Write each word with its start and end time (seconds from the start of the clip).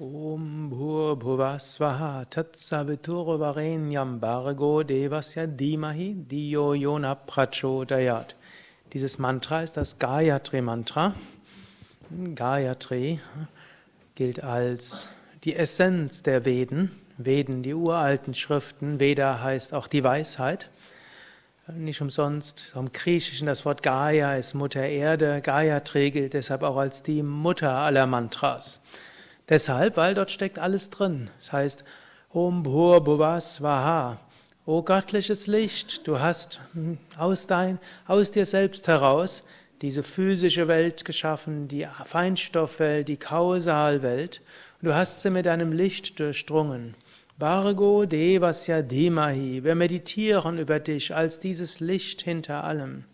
Om 0.00 0.70
Bhuvasvaha 0.70 2.24
Tatsaviturvarenyam 2.30 4.20
Bargo 4.20 4.84
Devasya 4.84 5.48
Dimahi 5.48 6.14
Diyo 6.14 6.72
Yona 6.72 7.16
Prachodayat. 7.16 8.36
Dieses 8.92 9.18
Mantra 9.18 9.64
ist 9.64 9.76
das 9.76 9.98
Gayatri 9.98 10.60
Mantra. 10.60 11.14
Gayatri 12.36 13.18
gilt 14.14 14.44
als 14.44 15.08
die 15.42 15.56
Essenz 15.56 16.22
der 16.22 16.44
Veden. 16.44 16.92
Veden, 17.16 17.64
die 17.64 17.74
uralten 17.74 18.34
Schriften. 18.34 19.00
Veda 19.00 19.42
heißt 19.42 19.74
auch 19.74 19.88
die 19.88 20.04
Weisheit. 20.04 20.70
Nicht 21.74 22.00
umsonst, 22.00 22.72
im 22.76 22.92
Griechischen 22.92 23.48
das 23.48 23.64
Wort 23.64 23.82
Gaia 23.82 24.36
ist 24.36 24.54
Mutter 24.54 24.86
Erde. 24.86 25.40
Gayatri 25.40 26.12
gilt 26.12 26.34
deshalb 26.34 26.62
auch 26.62 26.76
als 26.76 27.02
die 27.02 27.24
Mutter 27.24 27.72
aller 27.72 28.06
Mantras. 28.06 28.78
Deshalb, 29.48 29.96
weil 29.96 30.14
dort 30.14 30.30
steckt 30.30 30.58
alles 30.58 30.90
drin. 30.90 31.30
Das 31.38 31.52
heißt, 31.52 31.84
Om 32.30 32.62
Bhur 32.62 33.02
Bhuva 33.02 33.40
Swaha. 33.40 34.18
O 34.66 34.82
göttliches 34.82 35.46
Licht, 35.46 36.06
du 36.06 36.20
hast 36.20 36.60
hm, 36.74 36.98
aus, 37.16 37.46
dein, 37.46 37.78
aus 38.06 38.30
dir 38.30 38.44
selbst 38.44 38.86
heraus 38.86 39.44
diese 39.80 40.02
physische 40.02 40.68
Welt 40.68 41.06
geschaffen, 41.06 41.68
die 41.68 41.86
Feinstoffwelt, 42.04 43.08
die 43.08 43.16
Kausalwelt, 43.16 44.42
du 44.82 44.94
hast 44.94 45.22
sie 45.22 45.30
mit 45.30 45.46
deinem 45.46 45.72
Licht 45.72 46.20
durchdrungen. 46.20 46.94
Bargo 47.38 48.04
Devasya 48.04 48.82
Dimahi, 48.82 49.62
wir 49.64 49.74
meditieren 49.74 50.58
über 50.58 50.80
dich 50.80 51.14
als 51.14 51.38
dieses 51.38 51.80
Licht 51.80 52.22
hinter 52.22 52.64
allem. 52.64 53.04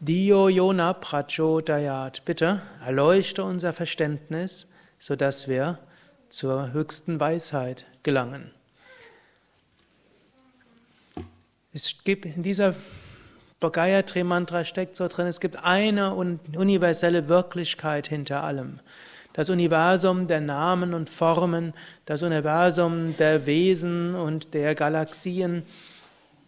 Dio 0.00 0.48
Yona 0.48 0.94
Prachodayat, 0.94 2.24
bitte 2.24 2.62
erleuchte 2.84 3.44
unser 3.44 3.74
Verständnis, 3.74 4.66
sodass 5.00 5.48
wir 5.48 5.80
zur 6.28 6.72
höchsten 6.72 7.18
Weisheit 7.18 7.86
gelangen. 8.04 8.52
Es 11.72 11.96
gibt 12.04 12.26
in 12.26 12.44
dieser 12.44 12.74
Gayatri 13.60 14.24
Mantra 14.24 14.64
steckt 14.64 14.96
so 14.96 15.08
drin, 15.08 15.26
es 15.26 15.40
gibt 15.40 15.64
eine 15.64 16.14
universelle 16.14 17.28
Wirklichkeit 17.28 18.08
hinter 18.08 18.44
allem. 18.44 18.80
Das 19.32 19.50
Universum 19.50 20.26
der 20.26 20.40
Namen 20.40 20.94
und 20.94 21.08
Formen, 21.08 21.72
das 22.04 22.22
Universum 22.22 23.16
der 23.16 23.46
Wesen 23.46 24.14
und 24.14 24.54
der 24.54 24.74
Galaxien 24.74 25.62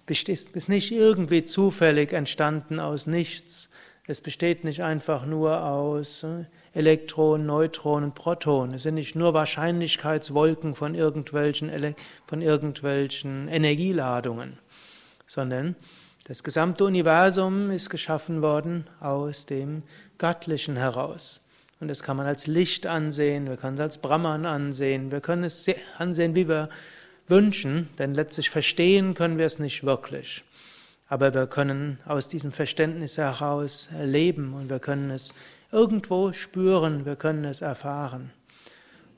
ist 0.06 0.68
nicht 0.68 0.92
irgendwie 0.92 1.44
zufällig 1.44 2.12
entstanden 2.12 2.80
aus 2.80 3.06
nichts. 3.06 3.70
Es 4.06 4.20
besteht 4.20 4.64
nicht 4.64 4.83
einfach 4.83 5.27
nur 5.27 5.64
aus 5.64 6.25
äh, 6.25 6.45
Elektronen, 6.75 7.47
Neutronen, 7.47 8.12
Protonen. 8.12 8.75
Es 8.75 8.83
sind 8.83 8.95
nicht 8.95 9.14
nur 9.14 9.33
Wahrscheinlichkeitswolken 9.33 10.75
von 10.75 10.97
irgendwelchen, 10.97 11.95
von 12.27 12.42
irgendwelchen 12.42 13.47
Energieladungen, 13.47 14.58
sondern 15.27 15.77
das 16.25 16.42
gesamte 16.42 16.84
Universum 16.84 17.70
ist 17.70 17.91
geschaffen 17.91 18.42
worden 18.42 18.89
aus 19.00 19.47
dem 19.47 19.84
Göttlichen 20.19 20.77
heraus. 20.77 21.41
Und 21.78 21.89
das 21.89 22.03
kann 22.03 22.17
man 22.17 22.27
als 22.27 22.47
Licht 22.47 22.86
ansehen, 22.86 23.48
wir 23.48 23.56
können 23.56 23.75
es 23.75 23.80
als 23.80 23.98
Brahman 23.98 24.47
ansehen, 24.47 25.11
wir 25.12 25.20
können 25.20 25.45
es 25.45 25.69
ansehen, 25.98 26.34
wie 26.34 26.48
wir 26.48 26.69
wünschen, 27.28 27.89
denn 27.98 28.14
letztlich 28.14 28.50
verstehen 28.50 29.14
können 29.14 29.39
wir 29.39 29.47
es 29.47 29.58
nicht 29.58 29.84
wirklich. 29.84 30.42
Aber 31.12 31.34
wir 31.34 31.46
können 31.46 31.98
aus 32.06 32.28
diesem 32.28 32.52
Verständnis 32.52 33.18
heraus 33.18 33.91
leben 34.02 34.55
und 34.55 34.70
wir 34.70 34.78
können 34.78 35.10
es 35.10 35.34
irgendwo 35.70 36.32
spüren, 36.32 37.05
wir 37.05 37.16
können 37.16 37.44
es 37.44 37.60
erfahren. 37.60 38.30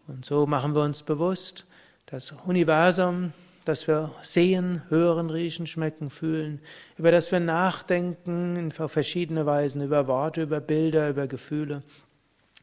Und 0.09 0.25
so 0.25 0.45
machen 0.45 0.75
wir 0.75 0.83
uns 0.83 1.05
bewusst, 1.05 1.67
das 2.07 2.35
Universum, 2.47 3.33
das 3.65 3.87
wir 3.87 4.11
sehen, 4.23 4.83
hören, 4.89 5.31
riechen, 5.31 5.69
schmecken, 5.69 6.11
fühlen, 6.11 6.61
über 6.99 7.13
das 7.13 7.31
wir 7.31 7.39
nachdenken 7.39 8.73
auf 8.77 8.91
verschiedene 8.91 9.47
Weisen, 9.47 9.81
über 9.81 10.09
Worte, 10.09 10.43
über 10.43 10.61
Bilder, 10.61 11.11
über 11.11 11.29
Gefühle. 11.29 11.85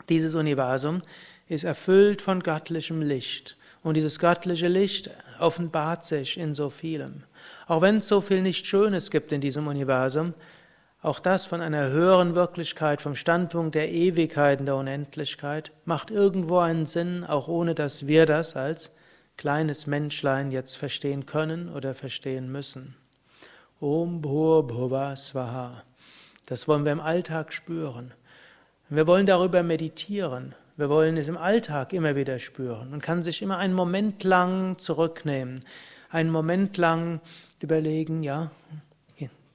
Dieses 0.09 0.35
Universum 0.35 1.03
ist 1.47 1.63
erfüllt 1.63 2.21
von 2.21 2.43
göttlichem 2.43 3.01
Licht. 3.01 3.55
Und 3.81 3.95
dieses 3.95 4.19
göttliche 4.19 4.67
Licht 4.67 5.09
offenbart 5.39 6.05
sich 6.05 6.37
in 6.37 6.53
so 6.53 6.69
vielem. 6.69 7.23
Auch 7.71 7.81
wenn 7.81 7.99
es 7.99 8.09
so 8.09 8.19
viel 8.19 8.41
nicht 8.41 8.67
Schönes 8.67 9.11
gibt 9.11 9.31
in 9.31 9.39
diesem 9.39 9.67
Universum, 9.67 10.33
auch 11.01 11.21
das 11.21 11.45
von 11.45 11.61
einer 11.61 11.87
höheren 11.87 12.35
Wirklichkeit, 12.35 13.01
vom 13.01 13.15
Standpunkt 13.15 13.75
der 13.75 13.89
Ewigkeit 13.89 14.59
und 14.59 14.65
der 14.65 14.75
Unendlichkeit, 14.75 15.71
macht 15.85 16.11
irgendwo 16.11 16.57
einen 16.57 16.85
Sinn, 16.85 17.23
auch 17.23 17.47
ohne 17.47 17.73
dass 17.73 18.07
wir 18.07 18.25
das 18.25 18.57
als 18.57 18.91
kleines 19.37 19.87
Menschlein 19.87 20.51
jetzt 20.51 20.75
verstehen 20.75 21.25
können 21.25 21.69
oder 21.69 21.93
verstehen 21.93 22.51
müssen. 22.51 22.97
Om 23.79 24.21
Bhur 24.21 24.67
Bhuva 24.67 25.15
Swaha. 25.15 25.83
Das 26.47 26.67
wollen 26.67 26.83
wir 26.83 26.91
im 26.91 26.99
Alltag 26.99 27.53
spüren. 27.53 28.13
Wir 28.89 29.07
wollen 29.07 29.27
darüber 29.27 29.63
meditieren. 29.63 30.55
Wir 30.75 30.89
wollen 30.89 31.15
es 31.15 31.29
im 31.29 31.37
Alltag 31.37 31.93
immer 31.93 32.17
wieder 32.17 32.37
spüren. 32.37 32.89
Man 32.89 32.99
kann 32.99 33.23
sich 33.23 33.41
immer 33.41 33.59
einen 33.59 33.75
Moment 33.75 34.25
lang 34.25 34.77
zurücknehmen, 34.77 35.63
einen 36.11 36.29
Moment 36.29 36.77
lang 36.77 37.21
überlegen, 37.61 38.23
ja, 38.23 38.51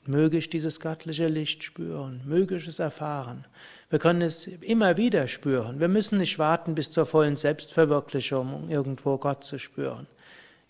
Möge 0.08 0.38
ich 0.38 0.48
dieses 0.48 0.78
göttliche 0.78 1.26
Licht 1.26 1.64
spüren, 1.64 2.20
möge 2.24 2.56
ich 2.56 2.68
es 2.68 2.78
erfahren. 2.78 3.44
Wir 3.90 3.98
können 3.98 4.22
es 4.22 4.46
immer 4.46 4.96
wieder 4.96 5.26
spüren. 5.26 5.80
Wir 5.80 5.88
müssen 5.88 6.18
nicht 6.18 6.38
warten 6.38 6.76
bis 6.76 6.92
zur 6.92 7.06
vollen 7.06 7.34
Selbstverwirklichung, 7.34 8.54
um 8.54 8.70
irgendwo 8.70 9.18
Gott 9.18 9.42
zu 9.42 9.58
spüren. 9.58 10.06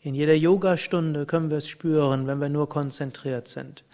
In 0.01 0.15
jeder 0.15 0.35
Yogastunde 0.35 1.27
können 1.27 1.51
wir 1.51 1.59
es 1.59 1.69
spüren, 1.69 2.27
wenn 2.27 2.41
wir 2.41 2.49
nur 2.49 2.69
konzentriert 2.69 3.49
sind. 3.49 3.85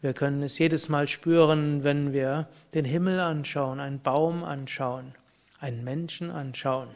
Wir 0.00 0.14
können 0.14 0.42
es 0.42 0.58
jedes 0.58 0.88
Mal 0.88 1.06
spüren, 1.06 1.84
wenn 1.84 2.12
wir 2.12 2.48
den 2.74 2.84
Himmel 2.84 3.20
anschauen, 3.20 3.78
einen 3.78 4.00
Baum 4.00 4.42
anschauen, 4.42 5.14
einen 5.60 5.84
Menschen 5.84 6.30
anschauen. 6.30 6.88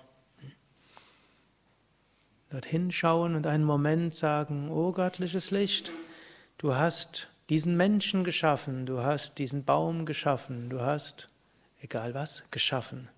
Dorthin 2.52 2.90
schauen 2.90 3.34
und 3.34 3.46
einen 3.46 3.64
Moment 3.64 4.14
sagen, 4.14 4.70
oh 4.70 4.92
göttliches 4.92 5.50
Licht, 5.50 5.90
du 6.58 6.74
hast 6.74 7.28
diesen 7.48 7.78
Menschen 7.78 8.24
geschaffen, 8.24 8.84
du 8.84 9.02
hast 9.02 9.38
diesen 9.38 9.64
Baum 9.64 10.04
geschaffen, 10.04 10.68
du 10.68 10.82
hast, 10.82 11.28
egal 11.80 12.12
was, 12.12 12.42
geschaffen. 12.50 13.08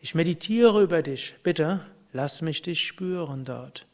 Ich 0.00 0.16
meditiere 0.16 0.82
über 0.82 1.02
dich, 1.02 1.36
bitte 1.44 1.86
lass 2.12 2.42
mich 2.42 2.60
dich 2.60 2.84
spüren 2.84 3.44
dort. 3.44 3.86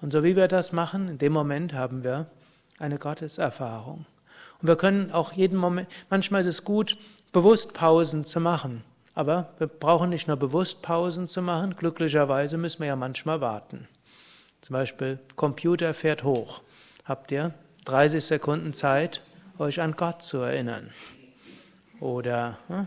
Und 0.00 0.12
so 0.12 0.24
wie 0.24 0.34
wir 0.34 0.48
das 0.48 0.72
machen, 0.72 1.06
in 1.06 1.18
dem 1.18 1.32
Moment 1.32 1.72
haben 1.72 2.02
wir 2.02 2.26
eine 2.80 2.98
Gotteserfahrung. 2.98 4.06
Und 4.60 4.66
wir 4.66 4.76
können 4.76 5.12
auch 5.12 5.34
jeden 5.34 5.56
Moment, 5.56 5.88
manchmal 6.08 6.40
ist 6.40 6.48
es 6.48 6.64
gut, 6.64 6.98
bewusst 7.32 7.74
Pausen 7.74 8.24
zu 8.24 8.40
machen. 8.40 8.82
Aber 9.14 9.54
wir 9.58 9.68
brauchen 9.68 10.10
nicht 10.10 10.26
nur 10.26 10.36
bewusst 10.36 10.82
Pausen 10.82 11.28
zu 11.28 11.42
machen, 11.42 11.76
glücklicherweise 11.76 12.58
müssen 12.58 12.80
wir 12.80 12.88
ja 12.88 12.96
manchmal 12.96 13.40
warten. 13.40 13.86
Zum 14.60 14.74
Beispiel, 14.74 15.18
Computer 15.36 15.94
fährt 15.94 16.22
hoch. 16.22 16.62
Habt 17.04 17.32
ihr 17.32 17.54
30 17.86 18.24
Sekunden 18.24 18.72
Zeit, 18.72 19.22
euch 19.58 19.80
an 19.80 19.96
Gott 19.96 20.22
zu 20.22 20.38
erinnern. 20.38 20.90
Oder 21.98 22.58
hm, 22.68 22.86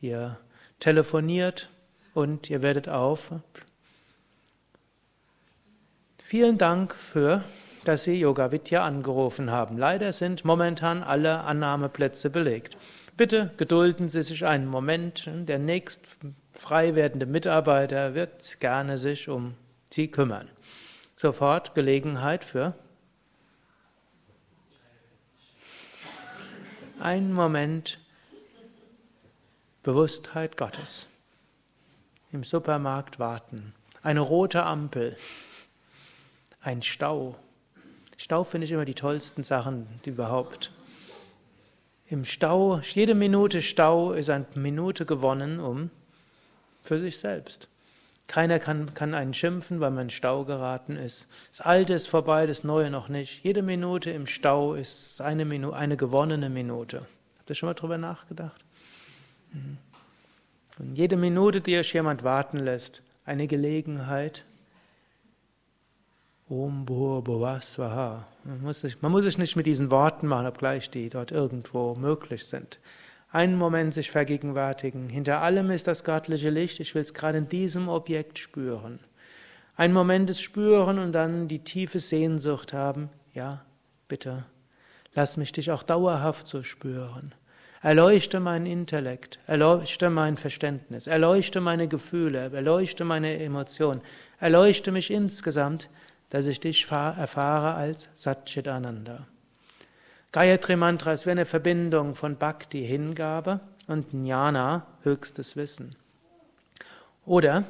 ihr 0.00 0.38
telefoniert 0.80 1.68
und 2.14 2.50
ihr 2.50 2.62
werdet 2.62 2.88
auf. 2.88 3.30
Vielen 6.22 6.58
Dank 6.58 6.94
für, 6.94 7.44
dass 7.84 8.04
Sie 8.04 8.18
Yoga 8.18 8.52
Vidya 8.52 8.84
angerufen 8.84 9.50
haben. 9.50 9.76
Leider 9.76 10.12
sind 10.12 10.44
momentan 10.44 11.02
alle 11.02 11.40
Annahmeplätze 11.40 12.30
belegt. 12.30 12.76
Bitte 13.16 13.50
gedulden 13.56 14.08
Sie 14.08 14.22
sich 14.22 14.46
einen 14.46 14.66
Moment. 14.66 15.28
Der 15.30 15.58
nächst 15.58 16.00
frei 16.58 16.94
werdende 16.94 17.26
Mitarbeiter 17.26 18.14
wird 18.14 18.60
gerne 18.60 18.98
sich 18.98 19.28
um 19.28 19.54
Sie 19.92 20.08
kümmern. 20.08 20.48
Sofort 21.22 21.76
Gelegenheit 21.76 22.42
für 22.42 22.74
einen 26.98 27.32
Moment 27.32 28.00
Bewusstheit 29.84 30.56
Gottes. 30.56 31.06
Im 32.32 32.42
Supermarkt 32.42 33.20
warten. 33.20 33.72
Eine 34.02 34.18
rote 34.18 34.64
Ampel. 34.64 35.16
Ein 36.60 36.82
Stau. 36.82 37.36
Stau 38.16 38.42
finde 38.42 38.64
ich 38.64 38.72
immer 38.72 38.84
die 38.84 38.94
tollsten 38.96 39.44
Sachen 39.44 39.86
überhaupt. 40.04 40.72
Im 42.08 42.24
Stau, 42.24 42.80
jede 42.80 43.14
Minute 43.14 43.62
Stau 43.62 44.12
ist 44.12 44.28
eine 44.28 44.46
Minute 44.56 45.06
gewonnen, 45.06 45.60
um 45.60 45.90
für 46.82 46.98
sich 46.98 47.16
selbst. 47.20 47.68
Keiner 48.26 48.58
kann, 48.58 48.94
kann 48.94 49.14
einen 49.14 49.34
schimpfen, 49.34 49.80
weil 49.80 49.90
man 49.90 50.04
in 50.04 50.10
Stau 50.10 50.44
geraten 50.44 50.96
ist. 50.96 51.28
Das 51.50 51.60
Alte 51.60 51.94
ist 51.94 52.08
vorbei, 52.08 52.46
das 52.46 52.64
Neue 52.64 52.90
noch 52.90 53.08
nicht. 53.08 53.44
Jede 53.44 53.62
Minute 53.62 54.10
im 54.10 54.26
Stau 54.26 54.74
ist 54.74 55.20
eine, 55.20 55.44
Minute, 55.44 55.76
eine 55.76 55.96
gewonnene 55.96 56.48
Minute. 56.48 57.06
Habt 57.38 57.50
ihr 57.50 57.54
schon 57.54 57.68
mal 57.68 57.74
drüber 57.74 57.98
nachgedacht? 57.98 58.64
Mhm. 59.52 59.78
Und 60.78 60.96
jede 60.96 61.16
Minute, 61.16 61.60
die 61.60 61.76
euch 61.76 61.92
jemand 61.92 62.24
warten 62.24 62.58
lässt, 62.58 63.02
eine 63.24 63.46
Gelegenheit. 63.46 64.44
Om 66.48 66.84
man 69.00 69.12
muss 69.12 69.24
sich 69.24 69.38
nicht 69.38 69.56
mit 69.56 69.66
diesen 69.66 69.90
Worten 69.90 70.26
machen, 70.26 70.46
obgleich 70.46 70.90
die 70.90 71.08
dort 71.08 71.30
irgendwo 71.30 71.94
möglich 71.94 72.46
sind. 72.46 72.78
Einen 73.32 73.56
Moment 73.56 73.94
sich 73.94 74.10
vergegenwärtigen. 74.10 75.08
Hinter 75.08 75.40
allem 75.40 75.70
ist 75.70 75.86
das 75.86 76.04
göttliche 76.04 76.50
Licht. 76.50 76.80
Ich 76.80 76.94
will 76.94 77.00
es 77.00 77.14
gerade 77.14 77.38
in 77.38 77.48
diesem 77.48 77.88
Objekt 77.88 78.38
spüren. 78.38 79.00
Ein 79.74 79.94
Moment 79.94 80.28
des 80.28 80.42
Spüren 80.42 80.98
und 80.98 81.12
dann 81.12 81.48
die 81.48 81.64
tiefe 81.64 81.98
Sehnsucht 81.98 82.74
haben. 82.74 83.08
Ja, 83.32 83.64
bitte, 84.06 84.44
lass 85.14 85.38
mich 85.38 85.50
dich 85.50 85.70
auch 85.70 85.82
dauerhaft 85.82 86.46
so 86.46 86.62
spüren. 86.62 87.34
Erleuchte 87.80 88.38
meinen 88.38 88.66
Intellekt, 88.66 89.40
erleuchte 89.46 90.10
mein 90.10 90.36
Verständnis, 90.36 91.06
erleuchte 91.06 91.62
meine 91.62 91.88
Gefühle, 91.88 92.50
erleuchte 92.52 93.04
meine 93.04 93.40
Emotionen, 93.40 94.02
erleuchte 94.38 94.92
mich 94.92 95.10
insgesamt, 95.10 95.88
dass 96.28 96.44
ich 96.44 96.60
dich 96.60 96.88
erfahre 96.90 97.74
als 97.74 98.10
Satchitananda. 98.12 99.26
Gayatri 100.32 100.76
Mantra 100.76 101.12
ist 101.12 101.26
wie 101.26 101.30
eine 101.30 101.46
Verbindung 101.46 102.14
von 102.14 102.36
Bhakti, 102.36 102.86
Hingabe, 102.86 103.60
und 103.86 104.12
Jnana, 104.12 104.86
höchstes 105.02 105.56
Wissen. 105.56 105.96
Oder, 107.26 107.64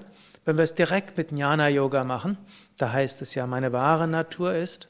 wenn 0.45 0.57
wir 0.57 0.65
es 0.65 0.75
direkt 0.75 1.17
mit 1.17 1.33
Jnana 1.33 1.69
Yoga 1.69 2.05
machen, 2.05 2.39
da 2.77 2.93
heißt 2.93 3.23
es 3.23 3.35
ja, 3.35 3.47
meine 3.47 3.73
wahre 3.73 4.07
Natur 4.07 4.55
ist 4.55 4.89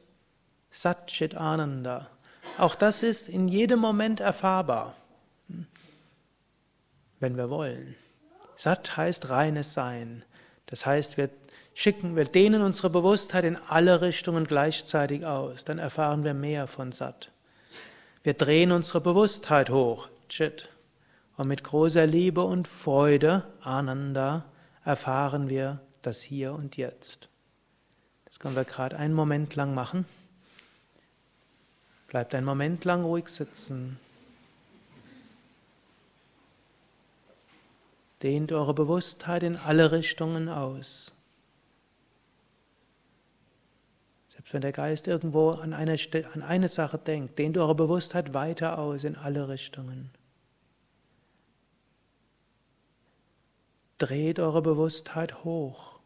Satchit 0.71 1.35
Ananda. 1.35 2.09
Auch 2.59 2.75
das 2.75 3.03
ist 3.03 3.29
in 3.29 3.49
jedem 3.49 3.79
Moment 3.81 4.21
erfahrbar 4.21 4.95
wenn 7.23 7.37
wir 7.37 7.49
wollen. 7.49 7.95
Sat 8.57 8.97
heißt 8.97 9.31
reines 9.31 9.73
Sein. 9.73 10.25
Das 10.67 10.85
heißt, 10.85 11.17
wir 11.17 11.31
schicken, 11.73 12.17
wir 12.17 12.25
dehnen 12.25 12.63
unsere 12.63 12.91
Bewusstheit 12.91 13.45
in 13.45 13.57
alle 13.57 14.03
Richtungen 14.03 14.45
gleichzeitig 14.45 15.25
aus. 15.25 15.65
Dann 15.65 15.79
erfahren 15.79 16.25
wir 16.25 16.35
mehr 16.35 16.67
von 16.67 16.93
Sat. 16.93 17.31
Wir 18.23 18.35
drehen 18.35 18.71
unsere 18.71 19.01
Bewusstheit 19.01 19.71
hoch. 19.71 20.09
Chit. 20.29 20.69
Und 21.37 21.49
mit 21.49 21.65
großer 21.65 22.07
Liebe 22.07 22.43
und 22.43 22.69
Freude, 22.69 23.45
Ananda, 23.63 24.45
erfahren 24.85 25.49
wir 25.49 25.81
das 26.03 26.23
Hier 26.23 26.53
und 26.53 26.77
Jetzt. 26.77 27.29
Das 28.27 28.39
können 28.39 28.55
wir 28.55 28.65
gerade 28.65 28.97
einen 28.97 29.15
Moment 29.15 29.57
lang 29.57 29.75
machen. 29.75 30.07
Bleibt 32.07 32.35
einen 32.35 32.47
Moment 32.47 32.85
lang 32.85 33.05
ruhig 33.05 33.29
sitzen. 33.29 33.99
Dehnt 38.23 38.53
eure 38.53 38.75
Bewusstheit 38.75 39.43
in 39.43 39.57
alle 39.57 39.91
Richtungen 39.91 40.49
aus. 40.49 41.13
Selbst 44.43 44.55
wenn 44.55 44.63
der 44.63 44.73
Geist 44.73 45.07
irgendwo 45.07 45.51
an 45.51 45.73
eine, 45.73 45.97
an 46.33 46.43
eine 46.43 46.67
Sache 46.67 46.99
denkt, 46.99 47.39
dehnt 47.39 47.57
eure 47.57 47.77
Bewusstheit 47.77 48.35
weiter 48.35 48.77
aus 48.77 49.05
in 49.05 49.15
alle 49.15 49.49
Richtungen. 49.49 50.11
Dreht 53.99 54.41
eure 54.41 54.61
Bewusstheit 54.61 55.45
hoch. 55.45 56.01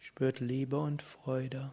Spürt 0.00 0.40
Liebe 0.40 0.80
und 0.80 1.02
Freude. 1.02 1.72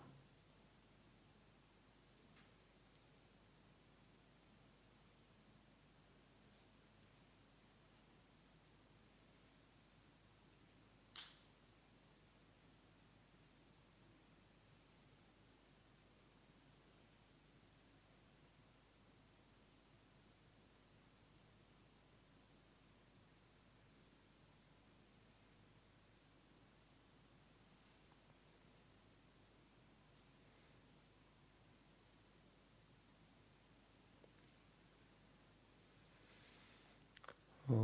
Nummer 37.70 37.76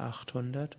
achthundert 0.00 0.76